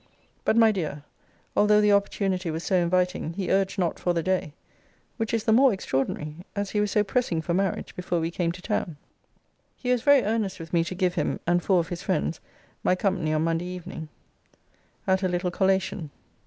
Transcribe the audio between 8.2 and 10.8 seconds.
came to town. He was very earnest with